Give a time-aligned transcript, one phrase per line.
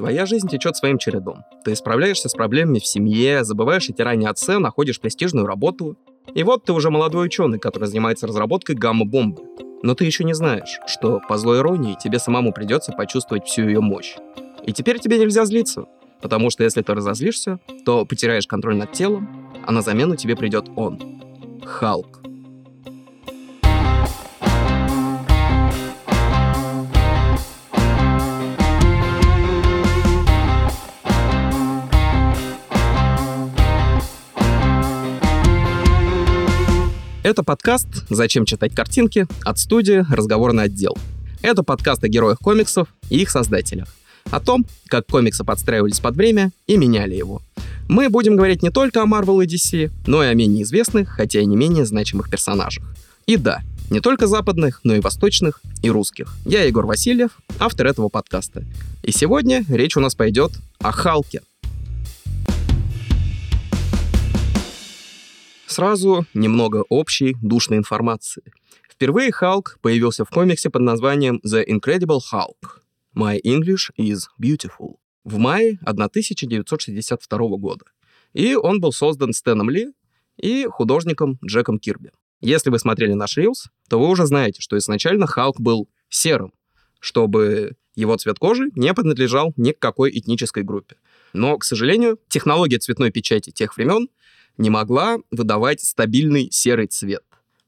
[0.00, 1.44] Твоя жизнь течет своим чередом.
[1.62, 5.98] Ты справляешься с проблемами в семье, забываешь о тиране отца, находишь престижную работу.
[6.32, 9.42] И вот ты уже молодой ученый, который занимается разработкой гамма-бомбы.
[9.82, 13.82] Но ты еще не знаешь, что, по злой иронии, тебе самому придется почувствовать всю ее
[13.82, 14.16] мощь.
[14.64, 15.84] И теперь тебе нельзя злиться,
[16.22, 20.70] потому что если ты разозлишься, то потеряешь контроль над телом, а на замену тебе придет
[20.76, 20.98] он—
[21.66, 22.22] Халк.
[37.30, 40.98] Это подкаст «Зачем читать картинки?» от студии «Разговорный отдел».
[41.42, 43.86] Это подкаст о героях комиксов и их создателях.
[44.32, 47.40] О том, как комиксы подстраивались под время и меняли его.
[47.88, 51.38] Мы будем говорить не только о Marvel и DC, но и о менее известных, хотя
[51.40, 52.82] и не менее значимых персонажах.
[53.26, 56.34] И да, не только западных, но и восточных и русских.
[56.44, 58.64] Я Егор Васильев, автор этого подкаста.
[59.04, 60.50] И сегодня речь у нас пойдет
[60.80, 61.42] о Халке,
[65.70, 68.42] Сразу немного общей, душной информации.
[68.90, 72.80] Впервые Халк появился в комиксе под названием The Incredible Hulk.
[73.16, 77.84] My English is Beautiful в мае 1962 года.
[78.32, 79.92] И он был создан Стэном Ли
[80.36, 82.10] и художником Джеком Кирби.
[82.40, 86.52] Если вы смотрели наш Рилс, то вы уже знаете, что изначально Халк был серым,
[86.98, 90.96] чтобы его цвет кожи не принадлежал ни к какой этнической группе.
[91.32, 94.08] Но, к сожалению, технология цветной печати тех времен
[94.58, 97.22] не могла выдавать стабильный серый цвет,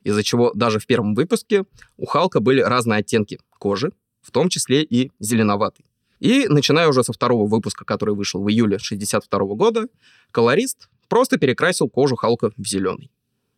[0.05, 1.65] из-за чего даже в первом выпуске
[1.97, 5.85] у Халка были разные оттенки кожи, в том числе и зеленоватый.
[6.21, 9.89] И начиная уже со второго выпуска, который вышел в июле 62 года,
[10.31, 13.11] колорист просто перекрасил кожу Халка в зеленый.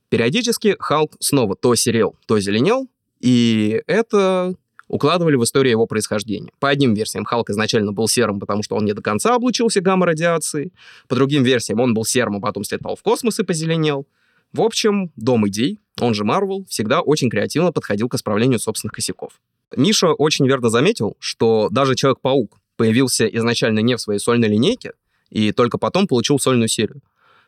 [0.08, 2.88] Периодически Халк снова то серел, то зеленел,
[3.20, 4.54] и это
[4.88, 6.50] укладывали в историю его происхождения.
[6.58, 10.72] По одним версиям Халк изначально был серым, потому что он не до конца облучился гамма-радиацией.
[11.08, 14.06] По другим версиям он был серым, а потом слетал в космос и позеленел.
[14.52, 19.40] В общем, Дом идей, он же Марвел, всегда очень креативно подходил к исправлению собственных косяков.
[19.76, 24.92] Миша очень верно заметил, что даже Человек-паук появился изначально не в своей сольной линейке,
[25.30, 27.02] и только потом получил сольную серию.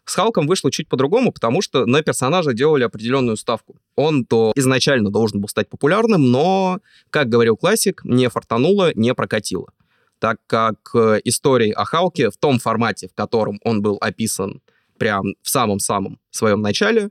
[0.07, 3.77] С Халком вышло чуть по-другому, потому что на персонажа делали определенную ставку.
[3.97, 6.79] Он то изначально должен был стать популярным, но,
[7.11, 9.73] как говорил классик, не фартануло, не прокатило.
[10.21, 14.63] Так как э, истории о Халке в том формате, в котором он был описан
[14.97, 17.11] прям в самом-самом своем начале,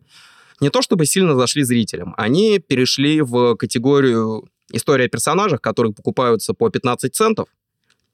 [0.62, 2.13] не то чтобы сильно зашли зрителям.
[2.16, 7.50] Они перешли в категорию истории о персонажах, которые покупаются по 15 центов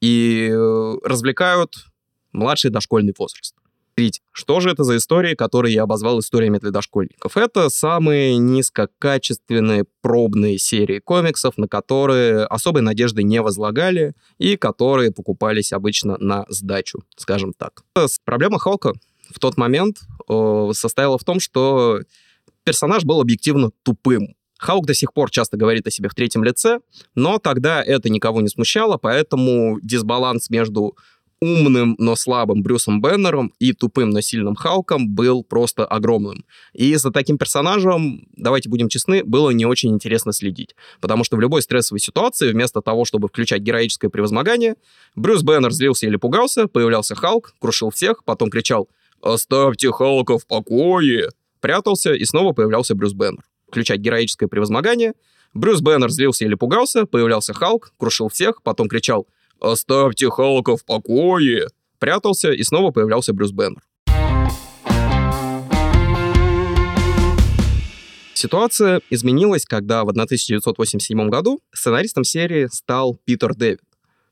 [0.00, 1.86] и э, развлекают
[2.32, 3.54] младший дошкольный возраст.
[3.94, 7.36] Смотрите, что же это за истории, которые я обозвал историями для дошкольников?
[7.36, 15.72] Это самые низкокачественные пробные серии комиксов, на которые особой надежды не возлагали и которые покупались
[15.72, 17.82] обычно на сдачу, скажем так.
[18.24, 18.94] Проблема Халка
[19.30, 19.98] в тот момент
[20.28, 22.00] э, состояла в том, что
[22.64, 24.34] персонаж был объективно тупым.
[24.58, 26.78] Халк до сих пор часто говорит о себе в третьем лице,
[27.16, 30.96] но тогда это никого не смущало, поэтому дисбаланс между
[31.42, 36.44] умным, но слабым Брюсом Беннером и тупым, но сильным Халком был просто огромным.
[36.72, 40.76] И за таким персонажем, давайте будем честны, было не очень интересно следить.
[41.00, 44.76] Потому что в любой стрессовой ситуации, вместо того, чтобы включать героическое превозмогание,
[45.16, 48.88] Брюс Беннер злился или пугался, появлялся Халк, крушил всех, потом кричал
[49.20, 51.30] «Оставьте Халка в покое!»
[51.60, 53.42] прятался, и снова появлялся Брюс Беннер.
[53.66, 55.14] Включать героическое превозмогание,
[55.54, 59.41] Брюс Беннер злился или пугался, появлялся Халк, крушил всех, потом кричал «Оставьте
[60.30, 61.68] Халка в покое!»
[61.98, 63.82] Прятался, и снова появлялся Брюс Беннер.
[68.34, 73.82] Ситуация изменилась, когда в 1987 году сценаристом серии стал Питер Дэвид.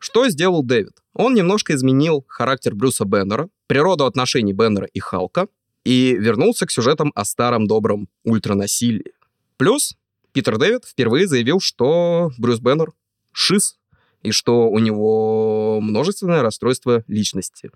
[0.00, 0.94] Что сделал Дэвид?
[1.14, 5.46] Он немножко изменил характер Брюса Беннера, природу отношений Беннера и Халка,
[5.84, 9.12] и вернулся к сюжетам о старом добром ультранасилии.
[9.58, 9.96] Плюс
[10.32, 12.92] Питер Дэвид впервые заявил, что Брюс Беннер
[13.32, 13.76] шиз
[14.22, 17.70] и что у него множественное расстройство личности.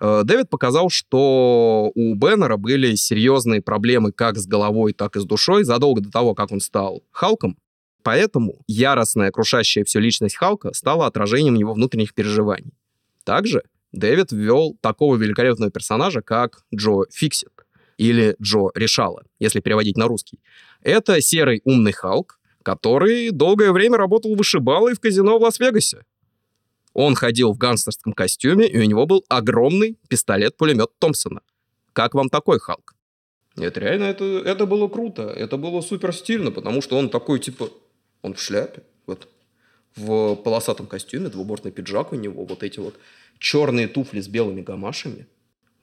[0.00, 5.24] Э, Дэвид показал, что у Беннера были серьезные проблемы как с головой, так и с
[5.24, 7.56] душой задолго до того, как он стал Халком.
[8.02, 12.72] Поэтому яростная, крушащая всю личность Халка стала отражением его внутренних переживаний.
[13.24, 13.62] Также
[13.92, 17.52] Дэвид ввел такого великолепного персонажа, как Джо Фиксит
[17.98, 20.40] или Джо Решала, если переводить на русский.
[20.80, 26.04] Это серый умный Халк, который долгое время работал вышибалой в казино в Лас-Вегасе.
[26.94, 31.40] Он ходил в гангстерском костюме, и у него был огромный пистолет-пулемет Томпсона.
[31.92, 32.94] Как вам такой Халк?
[33.56, 35.22] Это реально, это, это было круто.
[35.22, 37.70] Это было супер стильно, потому что он такой, типа,
[38.22, 38.82] он в шляпе.
[39.06, 39.28] Вот.
[39.96, 42.94] в полосатом костюме, двубортный пиджак у него, вот эти вот
[43.38, 45.26] черные туфли с белыми гамашами.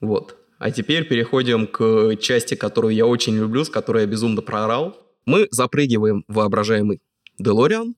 [0.00, 0.36] Вот.
[0.58, 4.96] А теперь переходим к части, которую я очень люблю, с которой я безумно проорал.
[5.30, 7.00] Мы запрыгиваем в воображаемый
[7.38, 7.94] Делориан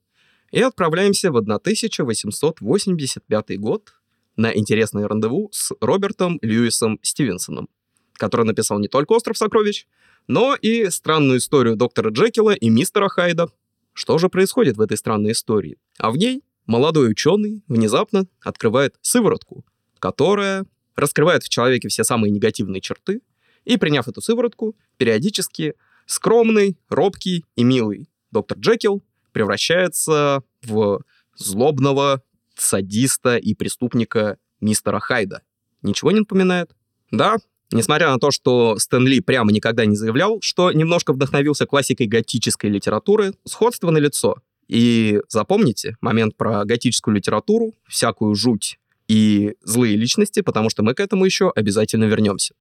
[0.50, 3.94] и отправляемся в 1885 год
[4.36, 7.70] на интересное рандеву с Робертом Льюисом Стивенсоном,
[8.18, 9.86] который написал не только «Остров сокровищ»,
[10.26, 13.48] но и странную историю доктора Джекила и мистера Хайда.
[13.94, 15.78] Что же происходит в этой странной истории?
[15.96, 19.64] А в ней молодой ученый внезапно открывает сыворотку,
[20.00, 23.22] которая раскрывает в человеке все самые негативные черты,
[23.64, 25.76] и, приняв эту сыворотку, периодически
[26.12, 31.00] скромный, робкий и милый доктор Джекил превращается в
[31.34, 32.22] злобного
[32.56, 35.42] садиста и преступника мистера Хайда.
[35.82, 36.70] Ничего не напоминает?
[37.10, 37.36] Да,
[37.74, 42.68] Несмотря на то, что Стэн Ли прямо никогда не заявлял, что немножко вдохновился классикой готической
[42.68, 44.36] литературы, сходство на лицо.
[44.68, 48.78] И запомните момент про готическую литературу, всякую жуть
[49.08, 52.54] и злые личности, потому что мы к этому еще обязательно вернемся.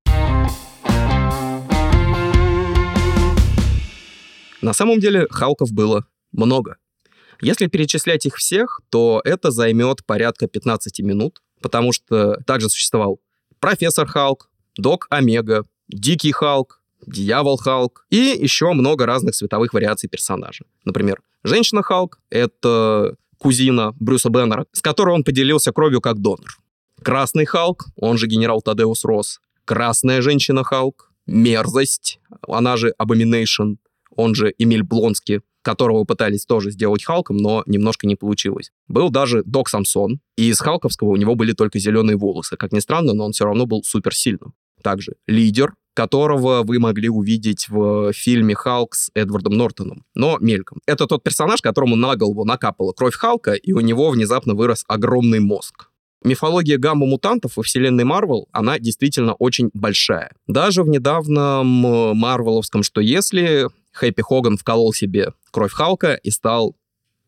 [4.61, 6.77] На самом деле Халков было много.
[7.41, 13.19] Если перечислять их всех, то это займет порядка 15 минут, потому что также существовал
[13.59, 20.65] профессор Халк, Док Омега, Дикий Халк, Дьявол Халк и еще много разных световых вариаций персонажа.
[20.85, 26.59] Например, Женщина Халк— это кузина Брюса Беннера, с которой он поделился кровью как донор.
[27.01, 29.41] Красный Халк, он же генерал Тадеус Росс.
[29.65, 33.77] Красная женщина Халк, Мерзость, она же Abomination,
[34.15, 38.71] он же Эмиль Блонский, которого пытались тоже сделать Халком, но немножко не получилось.
[38.87, 42.57] Был даже Док Самсон, и из Халковского у него были только зеленые волосы.
[42.57, 44.53] Как ни странно, но он все равно был суперсильным.
[44.81, 50.79] Также лидер, которого вы могли увидеть в фильме «Халк» с Эдвардом Нортоном, но мельком.
[50.87, 55.39] Это тот персонаж, которому на голову накапала кровь Халка, и у него внезапно вырос огромный
[55.39, 55.89] мозг.
[56.23, 60.31] Мифология гамма-мутантов во вселенной Марвел, она действительно очень большая.
[60.45, 66.75] Даже в недавнем э, марвеловском «Что если» Хэппи Хоган вколол себе кровь Халка и стал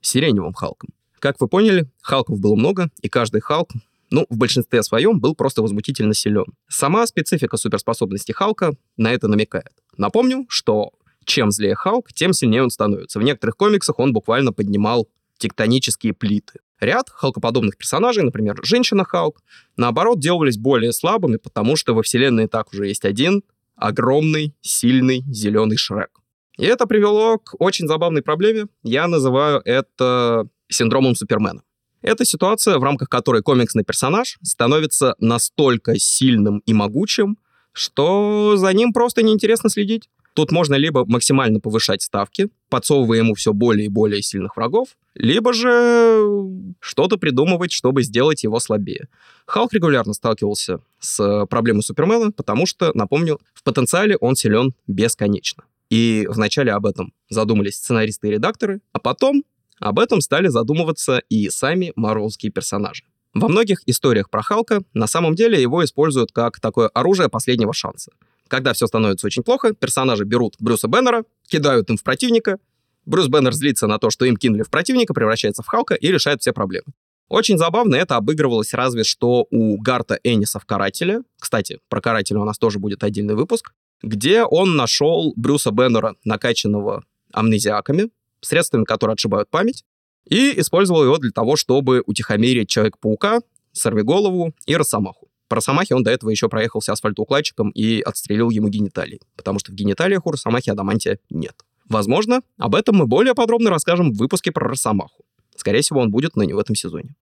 [0.01, 0.89] сиреневым Халком.
[1.19, 3.71] Как вы поняли, Халков было много, и каждый Халк
[4.11, 6.45] ну, в большинстве своем был просто возмутительно силен.
[6.67, 9.71] Сама специфика суперспособности Халка на это намекает.
[9.97, 10.91] Напомню, что
[11.25, 13.19] чем злее Халк, тем сильнее он становится.
[13.19, 16.59] В некоторых комиксах он буквально поднимал тектонические плиты.
[16.79, 19.41] Ряд халкоподобных персонажей, например, женщина-халк,
[19.77, 23.41] наоборот, делались более слабыми, потому что во вселенной так уже есть один
[23.75, 26.22] огромный, сильный зеленый Шрек.
[26.57, 28.67] И это привело к очень забавной проблеме.
[28.83, 31.63] Я называю это синдромом Супермена.
[32.01, 37.37] Это ситуация, в рамках которой комиксный персонаж становится настолько сильным и могучим,
[37.71, 40.09] что за ним просто неинтересно следить.
[40.33, 45.53] Тут можно либо максимально повышать ставки, подсовывая ему все более и более сильных врагов, либо
[45.53, 46.27] же
[46.79, 49.09] что-то придумывать, чтобы сделать его слабее.
[49.45, 55.63] Халк регулярно сталкивался с проблемой Супермена, потому что, напомню, в потенциале он силен бесконечно.
[55.93, 59.43] И вначале об этом задумались сценаристы и редакторы, а потом
[59.77, 63.03] об этом стали задумываться и сами марвелские персонажи.
[63.35, 68.11] Во многих историях про Халка на самом деле его используют как такое оружие последнего шанса.
[68.47, 72.57] Когда все становится очень плохо, персонажи берут Брюса Беннера, кидают им в противника,
[73.05, 76.41] Брюс Беннер злится на то, что им кинули в противника, превращается в Халка и решает
[76.41, 76.87] все проблемы.
[77.29, 81.21] Очень забавно это обыгрывалось разве что у Гарта Энниса в «Карателе».
[81.39, 87.03] Кстати, про «Карателя» у нас тоже будет отдельный выпуск, где он нашел Брюса Беннера, накачанного
[87.31, 88.09] амнезиаками,
[88.41, 89.83] средствами, которые отшибают память,
[90.29, 93.41] и использовал его для того, чтобы утихомирить Человека-паука,
[93.71, 95.29] Сорвиголову и Росомаху.
[95.47, 99.75] По Росомахе он до этого еще проехался асфальтоукладчиком и отстрелил ему гениталии, потому что в
[99.75, 101.55] гениталиях у Росомахи адамантия нет.
[101.89, 105.25] Возможно, об этом мы более подробно расскажем в выпуске про Росомаху.
[105.55, 107.15] Скорее всего, он будет, но не в этом сезоне.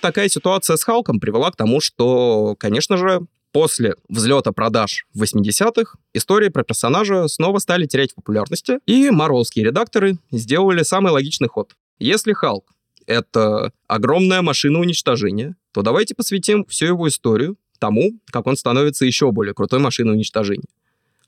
[0.00, 5.98] Такая ситуация с Халком привела к тому, что, конечно же, После взлета продаж в 80-х
[6.12, 11.74] истории про персонажа снова стали терять в популярности, и марвелские редакторы сделали самый логичный ход.
[11.98, 12.74] Если Халк—
[13.06, 19.32] это огромная машина уничтожения, то давайте посвятим всю его историю тому, как он становится еще
[19.32, 20.68] более крутой машиной уничтожения.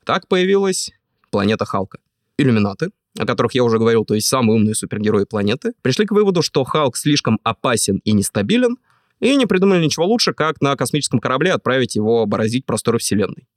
[0.05, 0.91] Так появилась
[1.31, 2.01] планета Халка.
[2.37, 6.43] Иллюминаты, о которых я уже говорил, то есть самые умные супергерои планеты, пришли к выводу,
[6.43, 8.77] что Халк слишком опасен и нестабилен,
[9.21, 13.49] и не придумали ничего лучше, как на космическом корабле отправить его бороздить просторы Вселенной.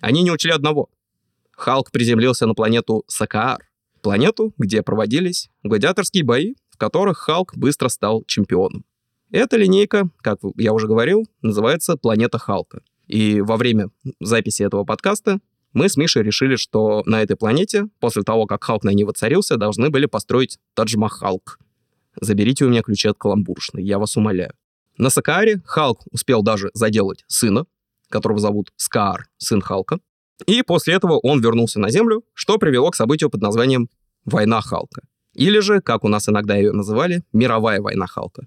[0.00, 0.88] Они не учли одного.
[1.52, 3.60] Халк приземлился на планету Сакаар,
[4.02, 8.84] планету, где проводились гладиаторские бои, в которых Халк быстро стал чемпионом.
[9.30, 12.82] Эта линейка, как я уже говорил, называется «Планета Халка».
[13.06, 15.40] И во время записи этого подкаста
[15.74, 19.56] мы с Мишей решили, что на этой планете, после того, как Халк на ней воцарился,
[19.56, 21.58] должны были построить Тадж-Махалк.
[22.20, 24.54] Заберите у меня ключи от каламбуршной, я вас умоляю.
[24.96, 27.66] На Сакааре Халк успел даже заделать сына,
[28.08, 29.98] которого зовут Скаар, сын Халка.
[30.46, 33.88] И после этого он вернулся на Землю, что привело к событию под названием
[34.24, 35.02] «Война Халка».
[35.32, 38.46] Или же, как у нас иногда ее называли, «Мировая война Халка».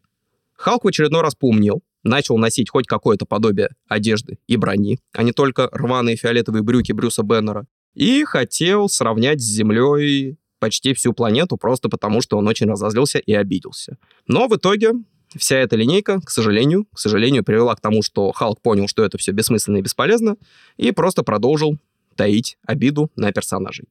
[0.53, 5.31] Халк в очередной раз поумнел, начал носить хоть какое-то подобие одежды и брони, а не
[5.31, 11.89] только рваные фиолетовые брюки Брюса Беннера, и хотел сравнять с Землей почти всю планету просто
[11.89, 13.97] потому, что он очень разозлился и обиделся.
[14.27, 14.93] Но в итоге
[15.35, 19.17] вся эта линейка, к сожалению, к сожалению, привела к тому, что Халк понял, что это
[19.17, 20.37] все бессмысленно и бесполезно,
[20.77, 21.77] и просто продолжил
[22.15, 23.85] таить обиду на персонажей.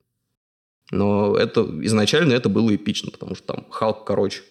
[0.90, 4.42] Но это изначально это было эпично, потому что там Халк, короче,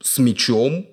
[0.00, 0.86] с мечом,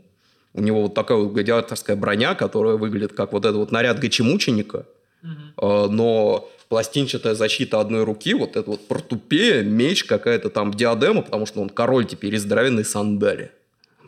[0.53, 4.85] у него вот такая вот гладиаторская броня, которая выглядит как вот этот вот наряд гачемученика,
[5.23, 5.87] mm-hmm.
[5.87, 11.61] но пластинчатая защита одной руки, вот это вот портупея, меч, какая-то там диадема, потому что
[11.61, 13.51] он король теперь из здоровенной сандали.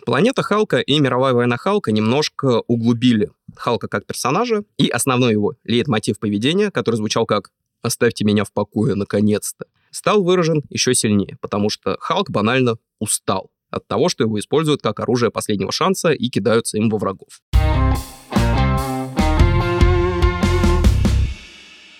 [0.05, 6.19] Планета Халка и мировая война Халка немножко углубили Халка как персонажа, и основной его лейтмотив
[6.19, 11.97] поведения, который звучал как «оставьте меня в покое, наконец-то», стал выражен еще сильнее, потому что
[11.99, 16.89] Халк банально устал от того, что его используют как оружие последнего шанса и кидаются им
[16.89, 17.41] во врагов.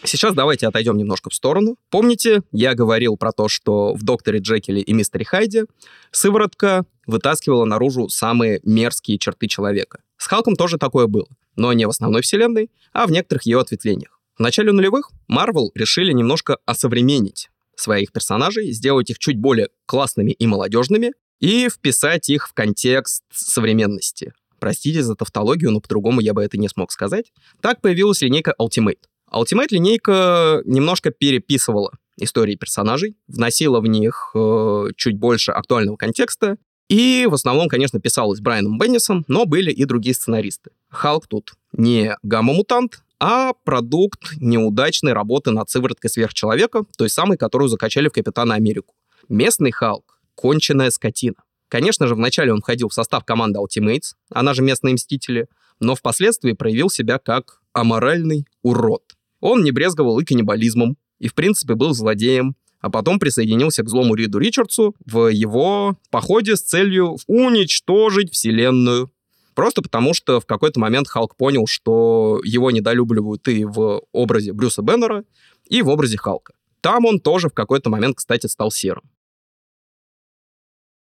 [0.06, 1.78] Сейчас давайте отойдем немножко в сторону.
[1.90, 5.66] Помните, я говорил про то, что в «Докторе Джекиле» и «Мистере Хайде»
[6.12, 10.02] сыворотка вытаскивала наружу самые мерзкие черты человека.
[10.18, 14.20] С Халком тоже такое было, но не в основной вселенной, а в некоторых ее ответвлениях.
[14.38, 20.48] В начале нулевых Марвел решили немножко осовременить своих персонажей, сделать их чуть более классными и
[20.48, 24.32] молодежными, и вписать их в контекст современности.
[24.60, 27.34] Простите за тавтологию, но по-другому я бы это не смог сказать.
[27.60, 29.00] Так появилась линейка Ultimate.
[29.30, 36.56] Ultimate линейка немножко переписывала истории персонажей, вносила в них э, чуть больше актуального контекста,
[36.88, 40.72] и в основном, конечно, писалась Брайаном Беннисом, но были и другие сценаристы.
[40.92, 48.08] Халк тут не гамма-мутант, а продукт неудачной работы над сывороткой сверхчеловека, той самой, которую закачали
[48.08, 48.94] в Капитана Америку.
[49.28, 51.38] Местный Халк— конченая скотина.
[51.68, 55.48] Конечно же, вначале он входил в состав команды Ultimates, она же местные Мстители,
[55.80, 59.04] но впоследствии проявил себя как аморальный урод.
[59.40, 64.14] Он не брезговал и каннибализмом, и, в принципе, был злодеем, а потом присоединился к злому
[64.14, 69.12] Риду Ричардсу в его походе с целью уничтожить Вселенную.
[69.56, 74.82] Просто потому, что в какой-то момент Халк понял, что его недолюбливают и в образе Брюса
[74.82, 75.24] Беннера,
[75.70, 76.54] и в образе Халка.
[76.82, 79.04] Там он тоже в какой-то момент, кстати, стал серым.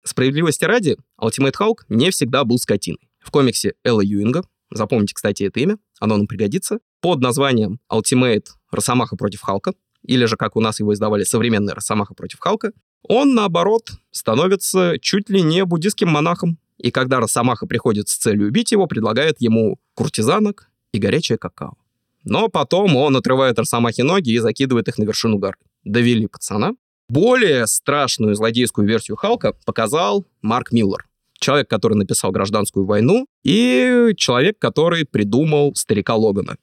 [0.04, 3.08] Справедливости ради, Ultimate Халк не всегда был скотиной.
[3.20, 9.16] В комиксе Элла Юинга, запомните, кстати, это имя, оно нам пригодится, под названием Ultimate Росомаха
[9.16, 13.90] против Халка, или же, как у нас его издавали, современный Росомаха против Халка, он, наоборот,
[14.10, 16.58] становится чуть ли не буддийским монахом.
[16.78, 21.76] И когда Росомаха приходит с целью убить его, предлагает ему куртизанок и горячее какао.
[22.24, 25.56] Но потом он отрывает Росомахе ноги и закидывает их на вершину горы.
[25.84, 26.74] Довели пацана.
[27.12, 31.06] Более страшную злодейскую версию Халка показал Марк Миллер.
[31.38, 36.56] Человек, который написал «Гражданскую войну», и человек, который придумал «Старика Логана».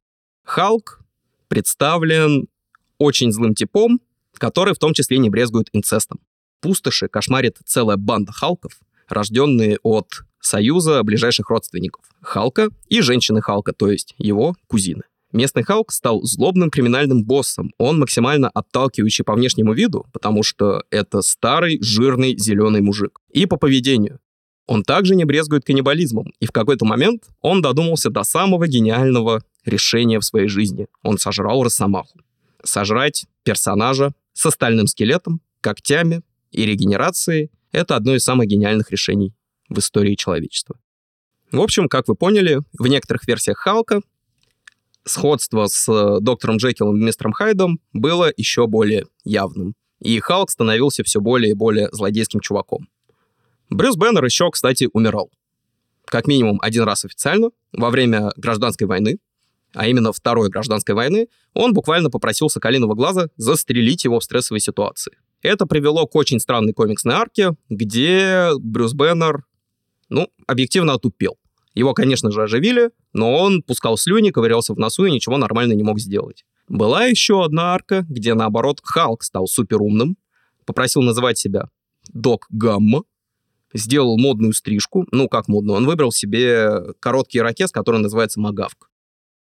[0.44, 1.02] Халк
[1.50, 2.48] представлен
[2.98, 4.02] очень злым типом,
[4.40, 6.20] который в том числе не брезгует инцестом.
[6.62, 13.92] Пустоши кошмарит целая банда Халков, рожденные от союза ближайших родственников Халка и женщины Халка, то
[13.92, 15.04] есть его кузины.
[15.32, 17.72] Местный Халк стал злобным криминальным боссом.
[17.78, 23.20] Он максимально отталкивающий по внешнему виду, потому что это старый, жирный, зеленый мужик.
[23.32, 24.20] И по поведению.
[24.66, 30.20] Он также не брезгует каннибализмом, и в какой-то момент он додумался до самого гениального решения
[30.20, 30.88] в своей жизни.
[31.04, 32.20] Он сожрал Росомаху.
[32.64, 36.22] Сожрать персонажа с остальным скелетом, когтями
[36.52, 39.34] и регенерацией— это одно из самых гениальных решений
[39.70, 40.80] в истории человечества.
[41.52, 44.02] В общем, как вы поняли, в некоторых версиях Халка
[45.06, 49.76] сходство с э, доктором Джекилом и мистером Хайдом было еще более явным.
[50.00, 52.88] И Халк становился все более и более злодейским чуваком.
[53.70, 55.30] Брюс Беннер еще, кстати, умирал.
[56.06, 59.20] Как минимум один раз официально, во время гражданской войны,
[59.74, 65.18] а именно Второй гражданской войны, он буквально попросил Соколиного Глаза застрелить его в стрессовой ситуации.
[65.42, 69.44] Это привело к очень странной комиксной арке, где Брюс Беннер,
[70.10, 71.38] ну, объективно отупел.
[71.76, 75.84] Его, конечно же, оживили, но он пускал слюни, ковырялся в носу и ничего нормально не
[75.84, 76.46] мог сделать.
[76.68, 80.18] Была еще одна арка, где, наоборот, Халк стал суперумным,
[80.66, 81.70] попросил называть себя
[82.12, 83.04] Док Гамма,
[83.74, 85.08] сделал модную стрижку.
[85.12, 85.78] Ну, как модную?
[85.78, 88.90] Он выбрал себе короткий ракет, который называется Магавк.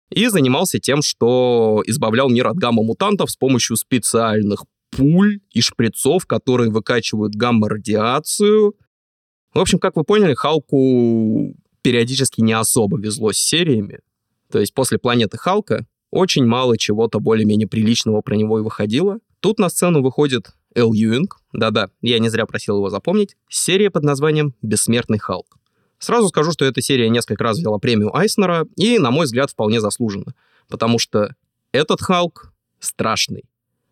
[0.10, 6.72] и занимался тем, что избавлял мир от гамма-мутантов с помощью специальных пуль и шприцов, которые
[6.72, 8.74] выкачивают гамма-радиацию.
[9.54, 11.56] В общем, как вы поняли, Халку
[11.88, 14.00] периодически не особо везло с сериями.
[14.52, 19.20] То есть после «Планеты Халка» очень мало чего-то более-менее приличного про него и выходило.
[19.40, 24.04] Тут на сцену выходит Эл Юинг, да-да, я не зря просил его запомнить, серия под
[24.04, 25.58] названием «Бессмертный Халк».
[25.98, 29.80] Сразу скажу, что эта серия несколько раз взяла премию Айснера, и, на мой взгляд, вполне
[29.80, 30.36] заслуженно,
[30.68, 31.36] потому что
[31.72, 32.52] этот Халк
[32.82, 33.46] страшный.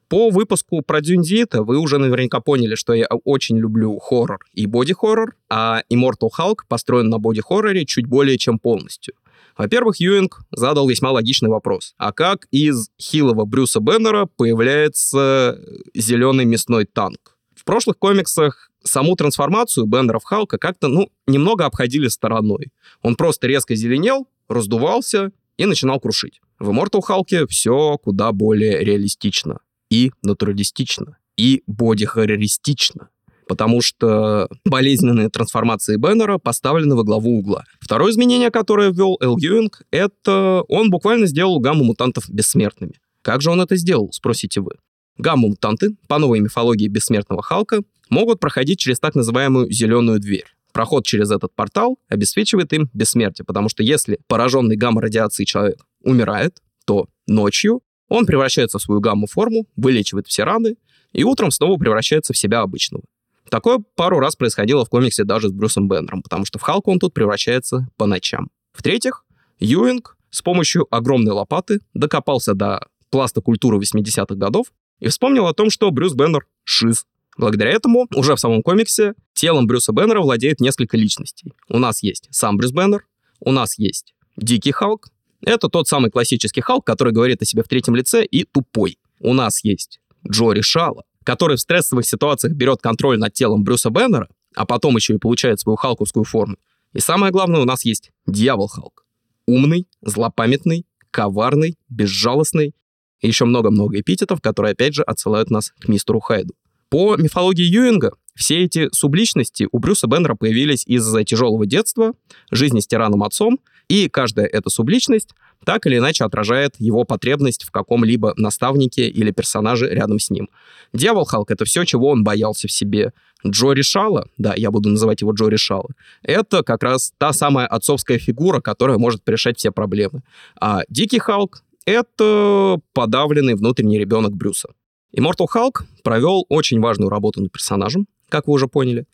[0.07, 5.35] По выпуску про Дюнзита вы уже наверняка поняли, что я очень люблю хоррор и боди-хоррор,
[5.50, 9.15] а Immortal Hulk построен на боди-хорроре чуть более чем полностью.
[9.57, 11.95] Во-первых, Юинг задал весьма логичный вопрос.
[11.97, 15.59] А как из хилого Брюса Беннера появляется
[15.95, 17.38] зеленый мясной танк?
[17.55, 22.67] В прошлых комиксах саму трансформацию Беннера в Халка как-то, ну, немного обходили стороной.
[23.01, 26.41] Он просто резко зеленел, раздувался и начинал крушить.
[26.59, 33.09] В Immortal Халке все куда более реалистично и натуралистично, и боди-хоррористично
[33.47, 37.63] потому что болезненные трансформации Беннера поставлены во главу угла.
[37.79, 42.93] Второе изменение, которое ввел Эл Юинг, это он буквально сделал гамму мутантов бессмертными.
[43.21, 44.71] Как же он это сделал, спросите вы?
[45.17, 50.45] Гамма-мутанты, по новой мифологии бессмертного Халка, могут проходить через так называемую «зеленую дверь».
[50.73, 57.07] Проход через этот портал обеспечивает им бессмертие, потому что если пораженный гамма-радиацией человек умирает, то
[57.27, 60.75] ночью он превращается в свою гамму-форму, вылечивает все раны,
[61.13, 63.03] и утром снова превращается в себя обычного.
[63.50, 67.00] Такое пару раз происходило в комиксе даже с Брюсом Беннером, потому что в Халка он
[67.00, 68.50] тут превращается по ночам.
[68.74, 69.24] В-третьих,
[69.59, 74.67] Юинг с помощью огромной лопаты докопался до пласта культуры 80-х годов
[75.00, 77.05] и вспомнил о том, что Брюс Беннер— шиз.
[77.38, 81.53] Благодаря этому уже в самом комиксе телом Брюса Беннера владеет несколько личностей.
[81.69, 83.05] У нас есть сам Брюс Беннер,
[83.39, 85.07] у нас есть Дикий Халк.
[85.45, 88.97] Это тот самый классический Халк, который говорит о себе в третьем лице и тупой.
[89.19, 94.27] У нас есть Джори Шала, который в стрессовых ситуациях берет контроль над телом Брюса Беннера,
[94.55, 96.57] а потом еще и получает свою халковскую форму.
[96.93, 99.05] И самое главное, у нас есть Дьявол Халк.
[99.46, 102.74] Умный, злопамятный, коварный, безжалостный
[103.22, 106.55] и еще много-много эпитетов, которые, опять же, отсылают нас к мистеру Хайду.
[106.89, 112.13] По мифологии Юинга, все эти субличности у Брюса Беннера появились из-за тяжелого детства,
[112.50, 115.29] жизни с тираном отцом, и каждая эта субличность
[115.65, 120.50] так или иначе отражает его потребность в каком-либо наставнике или персонаже рядом с ним.
[120.93, 123.13] Дьявол Халк— это все, чего он боялся в себе.
[123.45, 125.89] Джо Решала, да, я буду называть его Джо Решала,
[126.24, 130.24] это как раз та самая отцовская фигура, которая может решать все проблемы.
[130.59, 134.69] А Дикий Халк— это подавленный внутренний ребенок Брюса.
[135.15, 139.05] Immortal Халк провел очень важную работу над персонажем, как вы уже поняли,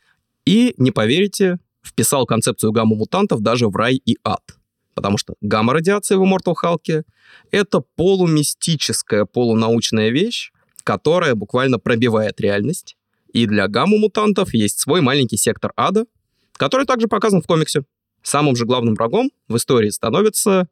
[0.46, 4.42] и, не поверите, вписал концепцию гамма мутантов даже в рай и ад—
[4.94, 7.04] потому что гамма-радиация в Immortal Hulk—
[7.52, 10.52] это полумистическая, полунаучная вещь,
[10.84, 12.98] которая буквально пробивает реальность.
[13.34, 16.06] И для гамма-мутантов есть свой маленький сектор ада,
[16.54, 17.84] который также показан в комиксе.
[18.24, 20.68] Самым же главным врагом в истории становится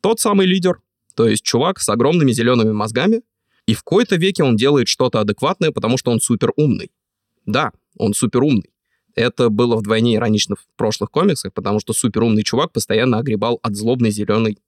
[0.00, 0.80] тот самый лидер,
[1.14, 3.22] то есть чувак с огромными зелеными мозгами,
[3.66, 6.92] и в какой-то веке он делает что-то адекватное, потому что он супер умный.
[7.44, 8.70] Да, он супер умный.
[9.16, 14.10] Это было вдвойне иронично в прошлых комиксах, потому что суперумный чувак постоянно огребал от злобной
[14.10, 14.58] зеленой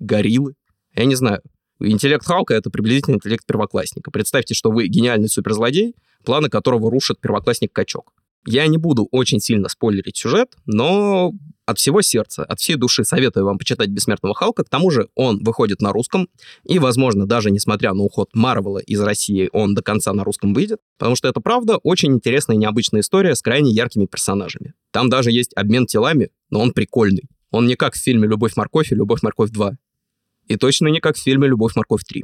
[0.00, 0.54] гориллы.
[0.94, 1.40] Я не знаю.
[1.80, 4.10] Интеллект Халка— это приблизительно интеллект первоклассника.
[4.10, 8.12] Представьте, что вы гениальный суперзлодей, планы которого рушит первоклассник-качок.
[8.44, 11.32] Я не буду очень сильно спойлерить сюжет, но
[11.72, 14.62] от всего сердца, от всей души советую вам почитать «Бессмертного Халка».
[14.64, 16.28] К тому же он выходит на русском,
[16.64, 20.78] и, возможно, даже несмотря на уход Марвела из России, он до конца на русском выйдет,
[20.98, 24.74] потому что это, правда, очень интересная и необычная история с крайне яркими персонажами.
[24.90, 27.24] Там даже есть обмен телами, но он прикольный.
[27.50, 29.72] Он не как в фильме «Любовь-морковь» и «Любовь-морковь 2».
[30.48, 32.22] И точно не как в фильме «Любовь-морковь 3».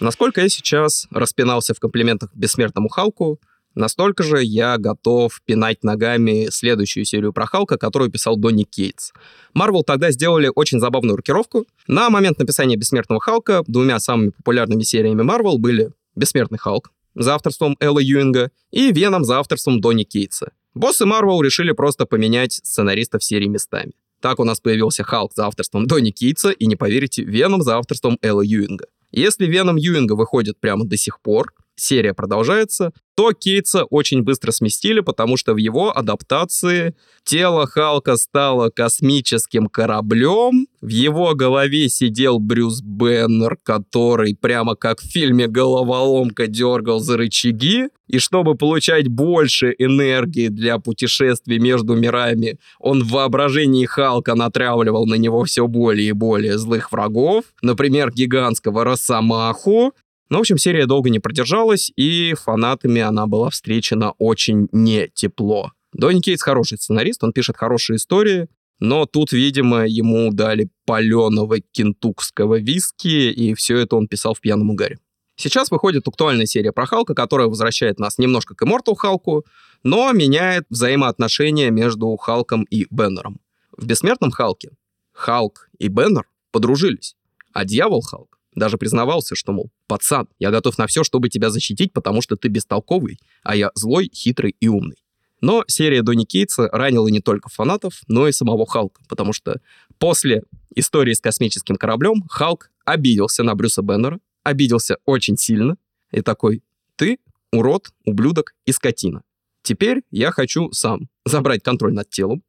[0.00, 3.38] Насколько я сейчас распинался в комплиментах бессмертному Халку,
[3.74, 9.12] настолько же я готов пинать ногами следующую серию про Халка, которую писал Донни Кейтс.
[9.54, 11.66] Марвел тогда сделали очень забавную рокировку.
[11.86, 17.76] На момент написания «Бессмертного Халка» двумя самыми популярными сериями Марвел были «Бессмертный Халк» за авторством
[17.80, 20.52] Элла Юинга и «Веном» за авторством Донни Кейтса.
[20.74, 23.92] Боссы Марвел решили просто поменять сценаристов серии местами.
[24.20, 28.18] Так у нас появился Халк за авторством Донни Кейтса и, не поверите, Веном за авторством
[28.22, 28.86] Элла Юинга.
[29.10, 35.00] Если Веном Юинга выходит прямо до сих пор, серия продолжается, то Кейтса очень быстро сместили,
[35.00, 42.80] потому что в его адаптации тело Халка стало космическим кораблем, в его голове сидел Брюс
[42.80, 50.48] Беннер, который прямо как в фильме «Головоломка» дергал за рычаги, и чтобы получать больше энергии
[50.48, 56.58] для путешествий между мирами, он в воображении Халка натравливал на него все более и более
[56.58, 59.92] злых врагов, например, гигантского Росомаху,
[60.32, 65.72] ну, в общем, серия долго не продержалась, и фанатами она была встречена очень не тепло.
[65.92, 68.48] Донни Кейтс хороший сценарист, он пишет хорошие истории,
[68.80, 74.70] но тут, видимо, ему дали паленого кентукского виски, и все это он писал в пьяном
[74.70, 74.96] угаре.
[75.36, 79.44] Сейчас выходит актуальная серия про Халка, которая возвращает нас немножко к Immortal Халку,
[79.82, 83.38] но меняет взаимоотношения между Халком и Беннером.
[83.76, 84.70] В «Бессмертном Халке»
[85.12, 87.16] Халк и Беннер подружились,
[87.52, 91.92] а Дьявол Халк даже признавался, что, мол, пацан, я готов на все, чтобы тебя защитить,
[91.92, 94.96] потому что ты бестолковый, а я злой, хитрый и умный.
[95.40, 99.60] Но серия Донни Кейтса ранила не только фанатов, но и самого Халка, потому что
[99.98, 105.76] после истории с космическим кораблем Халк обиделся на Брюса Беннера, обиделся очень сильно,
[106.12, 106.62] и такой,
[106.96, 107.18] ты
[107.52, 109.22] урод, ублюдок и скотина.
[109.62, 112.42] Теперь я хочу сам забрать контроль над телом.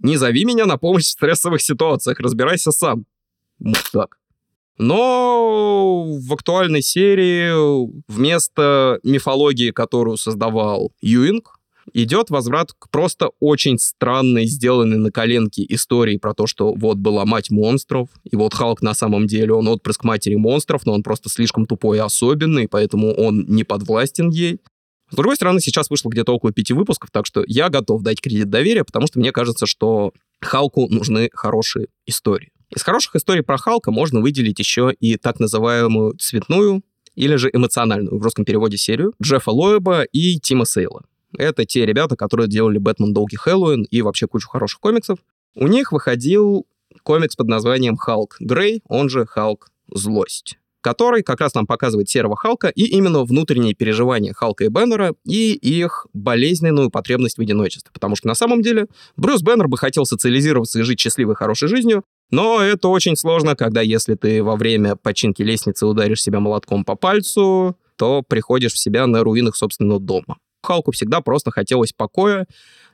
[0.00, 3.04] Не зови меня на помощь в стрессовых ситуациях, разбирайся сам.
[3.58, 4.17] Мудак.
[4.78, 7.52] Но в актуальной серии
[8.10, 11.58] вместо мифологии, которую создавал Юинг,
[11.92, 17.24] идет возврат к просто очень странной, сделанной на коленке истории про то, что вот была
[17.24, 21.28] мать монстров, и вот Халк на самом деле, он отпрыск матери монстров, но он просто
[21.28, 24.60] слишком тупой и особенный, поэтому он не подвластен ей.
[25.10, 28.50] С другой стороны, сейчас вышло где-то около пяти выпусков, так что я готов дать кредит
[28.50, 32.50] доверия, потому что мне кажется, что Халку нужны хорошие истории.
[32.74, 36.82] Из хороших историй про Халка можно выделить еще и так называемую цветную
[37.14, 41.02] или же эмоциональную в русском переводе серию Джеффа Лоеба и Тима Сейла.
[41.36, 43.12] Это те ребята, которые делали «Бэтмен.
[43.12, 45.18] Долгий Хэллоуин» и вообще кучу хороших комиксов.
[45.54, 46.66] У них выходил
[47.02, 52.36] комикс под названием «Халк Грей», он же «Халк Злость» который как раз нам показывает серого
[52.36, 57.90] Халка и именно внутренние переживания Халка и Беннера и их болезненную потребность в одиночестве.
[57.92, 62.04] Потому что на самом деле Брюс Беннер бы хотел социализироваться и жить счастливой, хорошей жизнью,
[62.30, 66.94] но это очень сложно, когда если ты во время починки лестницы ударишь себя молотком по
[66.94, 70.38] пальцу, то приходишь в себя на руинах собственного дома.
[70.62, 72.46] Халку всегда просто хотелось покоя,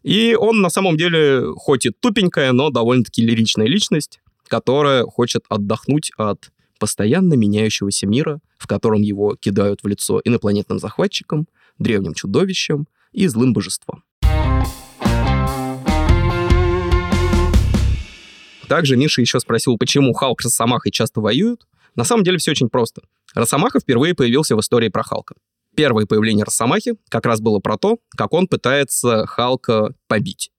[0.02, 6.12] и он на самом деле хоть и тупенькая, но довольно-таки лиричная личность, которая хочет отдохнуть
[6.16, 11.46] от постоянно меняющегося мира, в котором его кидают в лицо инопланетным захватчикам,
[11.78, 14.04] древним чудовищам и злым божествам.
[18.68, 21.66] Также Миша еще спросил, почему Халк с Росомахой часто воюют.
[21.94, 23.02] На самом деле все очень просто.
[23.34, 25.34] Росомаха впервые появился в истории про Халка.
[25.76, 30.50] Первое появление Росомахи как раз было про то, как он пытается Халка побить.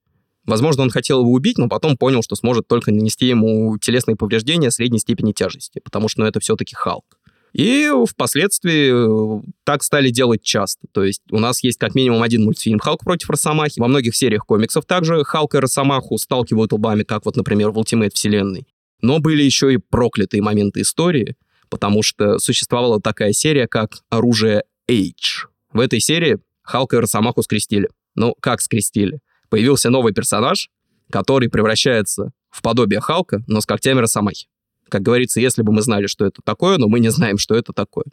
[0.44, 4.70] Возможно, он хотел его убить, но потом понял, что сможет только нанести ему телесные повреждения
[4.70, 7.15] средней степени тяжести, потому что ну, это все-таки Халк.
[7.56, 10.86] И впоследствии э, так стали делать часто.
[10.92, 13.80] То есть у нас есть как минимум один мультфильм «Халк против Росомахи».
[13.80, 18.10] Во многих сериях комиксов также Халк и Росомаху сталкивают лбами, как вот, например, в Ultimate
[18.12, 18.66] вселенной.
[19.00, 21.34] Но были еще и проклятые моменты истории,
[21.70, 25.48] потому что существовала такая серия, как «Оружие H».
[25.72, 27.88] В этой серии Халка и Росомаху скрестили.
[28.16, 29.20] Ну, как скрестили?
[29.48, 30.68] Появился новый персонаж,
[31.10, 34.46] который превращается в подобие Халка, но с когтями Росомахи.
[34.88, 37.72] Как говорится, если бы мы знали, что это такое, но мы не знаем, что это
[37.72, 38.04] такое.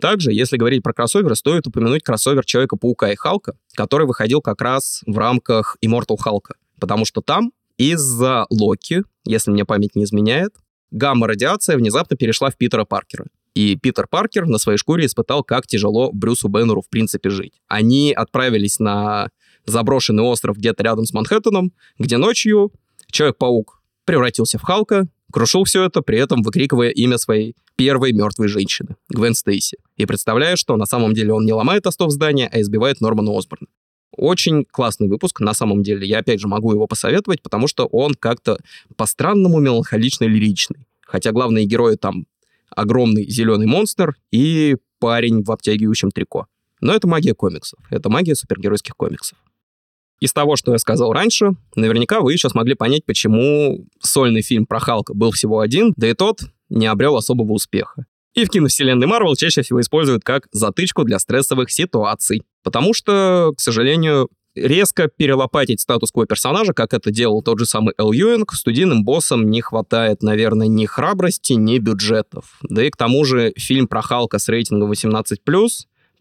[0.00, 5.02] Также, если говорить про кроссоверы, стоит упомянуть кроссовер Человека-паука и Халка, который выходил как раз
[5.06, 6.56] в рамках Immortal Халка.
[6.80, 10.54] Потому что там из-за Локи, если мне память не изменяет,
[10.90, 13.26] гамма-радиация внезапно перешла в Питера Паркера.
[13.54, 17.54] И Питер Паркер на своей шкуре испытал, как тяжело Брюсу Беннеру в принципе жить.
[17.68, 19.28] Они отправились на
[19.64, 22.72] заброшенный остров где-то рядом с Манхэттеном, где ночью
[23.10, 28.96] Человек-паук превратился в Халка, Крушил все это, при этом выкрикивая имя своей первой мертвой женщины,
[29.08, 33.00] Гвен Стейси, и представляя, что на самом деле он не ломает остов здания, а избивает
[33.00, 33.66] Нормана Осборна.
[34.16, 36.06] Очень классный выпуск, на самом деле.
[36.06, 38.58] Я, опять же, могу его посоветовать, потому что он как-то
[38.96, 40.86] по-странному меланхолично-лиричный.
[41.00, 42.26] Хотя главные герои там
[42.70, 46.46] огромный зеленый монстр и парень в обтягивающем трико.
[46.80, 47.78] Но это магия комиксов.
[47.90, 49.38] Это магия супергеройских комиксов.
[50.20, 54.80] Из того, что я сказал раньше, наверняка вы еще смогли понять, почему сольный фильм про
[54.80, 58.06] Халка был всего один, да и тот не обрел особого успеха.
[58.34, 62.42] И в киновселенной Марвел чаще всего используют как затычку для стрессовых ситуаций.
[62.64, 68.12] Потому что, к сожалению, резко перелопатить статус-кво персонажа, как это делал тот же самый Эл
[68.12, 72.58] Юинг, студийным боссам не хватает, наверное, ни храбрости, ни бюджетов.
[72.62, 75.24] Да и к тому же фильм про Халка с рейтингом 18+,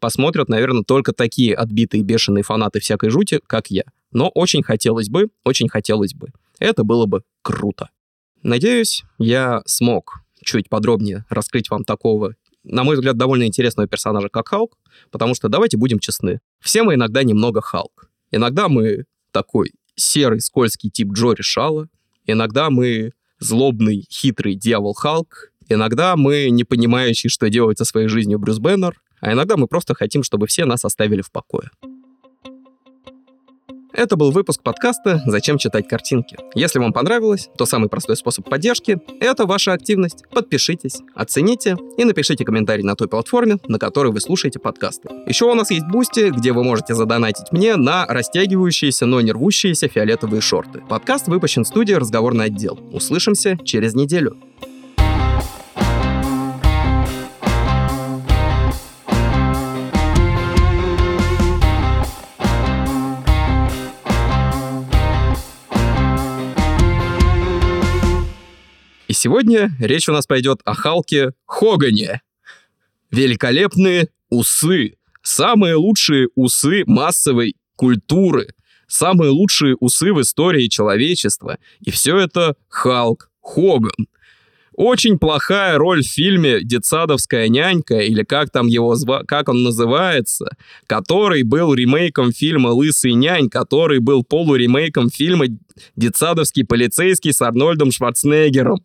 [0.04, 3.84] посмотрят, наверное, только такие отбитые бешеные фанаты всякой жути, как я.
[4.12, 6.28] Но очень хотелось бы, очень хотелось бы.
[6.60, 7.88] Это было бы круто.
[8.42, 12.36] Надеюсь, я смог чуть подробнее раскрыть вам такого,
[12.66, 14.78] на мой взгляд, довольно интересного персонажа, как Халк,
[15.10, 16.42] потому что давайте будем честны.
[16.60, 18.10] Все мы иногда немного Халк.
[18.30, 21.88] Иногда мы такой серый, скользкий тип Джо Решала,
[22.26, 28.38] иногда мы злобный, хитрый дьявол Халк, иногда мы не понимающий, что делать со своей жизнью
[28.38, 31.70] Брюс Беннер, а иногда мы просто хотим, чтобы все нас оставили в покое.
[33.94, 36.36] Это был выпуск подкаста «Зачем читать картинки?».
[36.56, 40.24] Если вам понравилось, то самый простой способ поддержки— это ваша активность.
[40.32, 45.10] Подпишитесь, оцените и напишите комментарий на той платформе, на которой вы слушаете подкасты.
[45.28, 49.88] Еще у нас есть Boosty, где вы можете задонатить мне на растягивающиеся, но не рвущиеся
[49.88, 50.82] фиолетовые шорты.
[50.90, 52.80] Подкаст выпущен в студии «Разговорный отдел».
[52.92, 54.38] Услышимся через неделю.
[69.24, 72.22] Сегодня речь у нас пойдет о Халке Хогане.
[73.10, 74.98] Великолепные усы.
[75.22, 78.50] Самые лучшие усы массовой культуры.
[78.86, 81.58] Самые лучшие усы в истории человечества.
[81.80, 84.08] И все это Халк Хоган.
[84.76, 89.24] Очень плохая роль в фильме «Детсадовская нянька», или как там его зва...
[89.28, 90.56] как он называется,
[90.88, 95.46] который был ремейком фильма «Лысый нянь», который был полуремейком фильма
[95.96, 98.84] «Детсадовский полицейский» с Арнольдом Шварценеггером.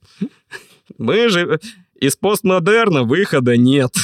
[0.99, 1.61] Мы же
[1.99, 3.95] из постмодерна выхода нет.